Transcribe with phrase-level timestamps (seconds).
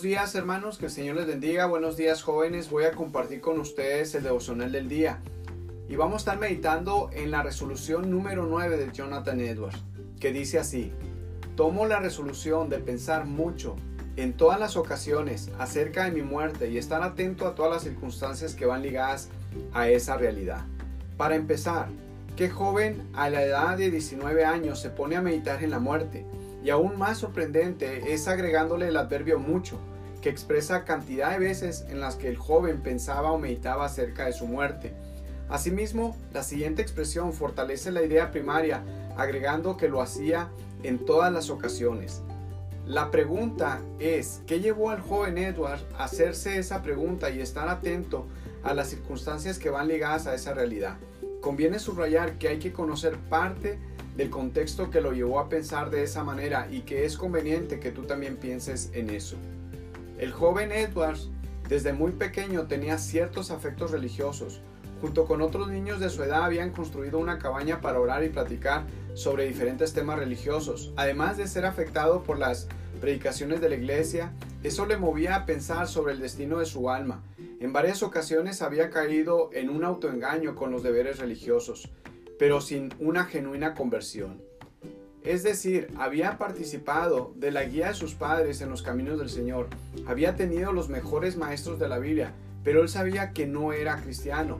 [0.00, 1.66] Buenos días hermanos, que el Señor les bendiga.
[1.66, 2.70] Buenos días jóvenes.
[2.70, 5.20] Voy a compartir con ustedes el devocional del día.
[5.90, 9.76] Y vamos a estar meditando en la resolución número 9 de Jonathan Edwards,
[10.18, 10.90] que dice así.
[11.54, 13.76] Tomo la resolución de pensar mucho
[14.16, 18.54] en todas las ocasiones acerca de mi muerte y estar atento a todas las circunstancias
[18.54, 19.28] que van ligadas
[19.74, 20.64] a esa realidad.
[21.18, 21.88] Para empezar,
[22.36, 26.24] ¿qué joven a la edad de 19 años se pone a meditar en la muerte?
[26.62, 29.78] Y aún más sorprendente es agregándole el adverbio mucho,
[30.20, 34.32] que expresa cantidad de veces en las que el joven pensaba o meditaba acerca de
[34.32, 34.92] su muerte.
[35.48, 38.82] Asimismo, la siguiente expresión fortalece la idea primaria,
[39.16, 40.50] agregando que lo hacía
[40.82, 42.22] en todas las ocasiones.
[42.86, 48.26] La pregunta es, ¿qué llevó al joven Edward a hacerse esa pregunta y estar atento
[48.62, 50.98] a las circunstancias que van ligadas a esa realidad?
[51.40, 53.78] Conviene subrayar que hay que conocer parte
[54.20, 57.90] del contexto que lo llevó a pensar de esa manera y que es conveniente que
[57.90, 59.36] tú también pienses en eso.
[60.18, 61.30] El joven Edwards
[61.70, 64.60] desde muy pequeño tenía ciertos afectos religiosos.
[65.00, 68.84] Junto con otros niños de su edad habían construido una cabaña para orar y platicar
[69.14, 70.92] sobre diferentes temas religiosos.
[70.96, 72.68] Además de ser afectado por las
[73.00, 77.22] predicaciones de la iglesia, eso le movía a pensar sobre el destino de su alma.
[77.58, 81.88] En varias ocasiones había caído en un autoengaño con los deberes religiosos
[82.40, 84.40] pero sin una genuina conversión.
[85.22, 89.68] Es decir, había participado de la guía de sus padres en los caminos del Señor,
[90.06, 92.32] había tenido los mejores maestros de la Biblia,
[92.64, 94.58] pero él sabía que no era cristiano.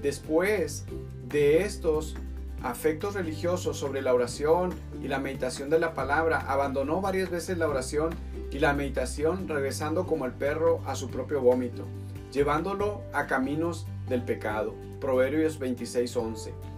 [0.00, 0.84] Después
[1.28, 2.14] de estos
[2.62, 7.68] afectos religiosos sobre la oración y la meditación de la palabra, abandonó varias veces la
[7.68, 8.10] oración
[8.52, 11.84] y la meditación regresando como el perro a su propio vómito,
[12.32, 14.76] llevándolo a caminos del pecado.
[15.00, 16.77] Proverbios 26:11.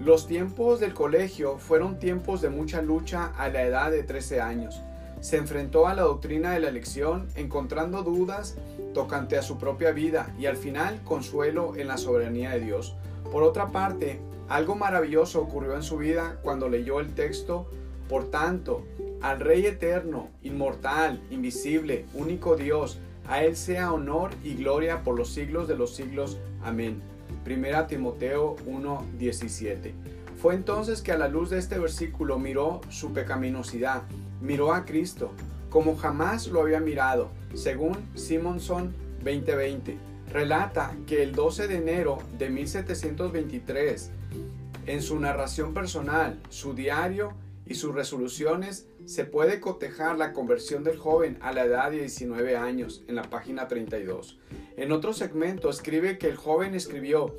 [0.00, 4.82] Los tiempos del colegio fueron tiempos de mucha lucha a la edad de 13 años.
[5.20, 8.56] Se enfrentó a la doctrina de la elección, encontrando dudas
[8.92, 12.96] tocante a su propia vida y al final consuelo en la soberanía de Dios.
[13.30, 17.70] Por otra parte, algo maravilloso ocurrió en su vida cuando leyó el texto,
[18.08, 18.84] por tanto,
[19.22, 25.30] al Rey eterno, inmortal, invisible, único Dios, a Él sea honor y gloria por los
[25.30, 26.38] siglos de los siglos.
[26.62, 27.00] Amén.
[27.44, 29.92] 1 Timoteo 1:17.
[30.40, 34.02] Fue entonces que a la luz de este versículo miró su pecaminosidad,
[34.40, 35.32] miró a Cristo,
[35.70, 39.96] como jamás lo había mirado, según Simonson 2020.
[40.32, 44.10] Relata que el 12 de enero de 1723,
[44.86, 47.32] en su narración personal, su diario
[47.66, 52.56] y sus resoluciones, se puede cotejar la conversión del joven a la edad de 19
[52.56, 54.38] años en la página 32.
[54.76, 57.32] En otro segmento escribe que el joven escribió,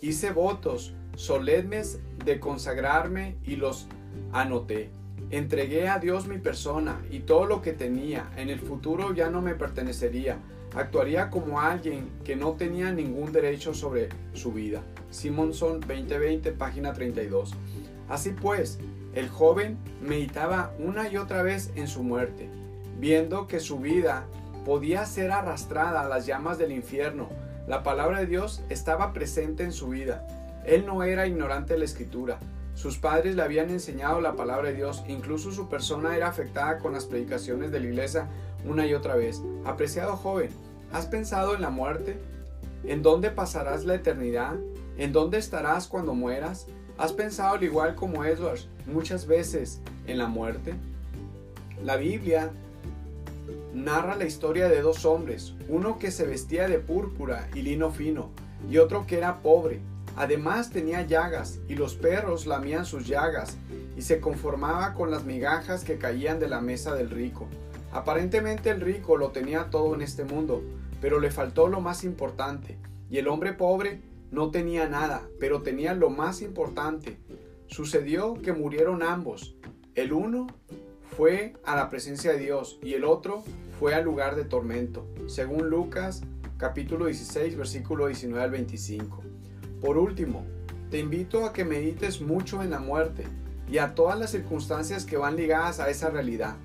[0.00, 3.86] hice votos solemnes de consagrarme y los
[4.32, 4.90] anoté.
[5.30, 8.28] Entregué a Dios mi persona y todo lo que tenía.
[8.36, 10.38] En el futuro ya no me pertenecería.
[10.74, 14.82] Actuaría como alguien que no tenía ningún derecho sobre su vida.
[15.10, 17.54] Simonson 2020, página 32.
[18.08, 18.80] Así pues,
[19.14, 22.48] el joven meditaba una y otra vez en su muerte,
[22.98, 24.26] viendo que su vida
[24.64, 27.28] podía ser arrastrada a las llamas del infierno.
[27.66, 30.26] La palabra de Dios estaba presente en su vida.
[30.64, 32.38] Él no era ignorante de la escritura.
[32.74, 35.04] Sus padres le habían enseñado la palabra de Dios.
[35.08, 38.28] Incluso su persona era afectada con las predicaciones de la iglesia
[38.64, 39.42] una y otra vez.
[39.64, 40.50] Apreciado joven,
[40.92, 42.18] ¿has pensado en la muerte?
[42.84, 44.54] ¿En dónde pasarás la eternidad?
[44.96, 46.66] ¿En dónde estarás cuando mueras?
[46.98, 50.74] ¿Has pensado al igual como Edwards muchas veces en la muerte?
[51.84, 52.50] La Biblia
[53.74, 58.30] narra la historia de dos hombres, uno que se vestía de púrpura y lino fino,
[58.68, 59.80] y otro que era pobre.
[60.16, 63.56] Además tenía llagas, y los perros lamían sus llagas,
[63.96, 67.46] y se conformaba con las migajas que caían de la mesa del rico.
[67.92, 70.62] Aparentemente el rico lo tenía todo en este mundo,
[71.00, 72.78] pero le faltó lo más importante,
[73.08, 77.18] y el hombre pobre no tenía nada, pero tenía lo más importante.
[77.66, 79.56] Sucedió que murieron ambos.
[79.94, 80.48] El uno
[81.16, 83.44] fue a la presencia de Dios y el otro
[83.78, 86.22] fue al lugar de tormento, según Lucas
[86.56, 89.22] capítulo 16 versículo 19 al 25.
[89.80, 90.44] Por último,
[90.90, 93.24] te invito a que medites mucho en la muerte
[93.70, 96.56] y a todas las circunstancias que van ligadas a esa realidad.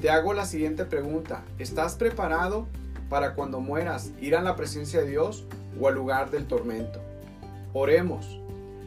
[0.00, 2.66] Te hago la siguiente pregunta, ¿estás preparado
[3.08, 5.44] para cuando mueras ir a la presencia de Dios
[5.80, 7.00] o al lugar del tormento?
[7.72, 8.40] Oremos.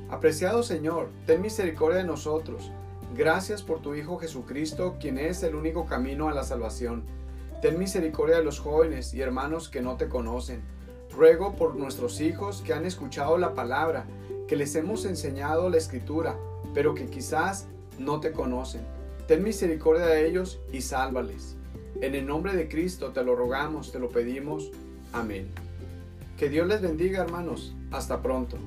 [0.09, 2.71] Apreciado Señor, ten misericordia de nosotros.
[3.15, 7.03] Gracias por tu Hijo Jesucristo, quien es el único camino a la salvación.
[7.61, 10.63] Ten misericordia de los jóvenes y hermanos que no te conocen.
[11.15, 14.07] Ruego por nuestros hijos que han escuchado la palabra,
[14.47, 16.35] que les hemos enseñado la escritura,
[16.73, 17.67] pero que quizás
[17.99, 18.81] no te conocen.
[19.27, 21.55] Ten misericordia de ellos y sálvales.
[22.01, 24.71] En el nombre de Cristo te lo rogamos, te lo pedimos.
[25.13, 25.49] Amén.
[26.35, 27.75] Que Dios les bendiga hermanos.
[27.91, 28.57] Hasta pronto.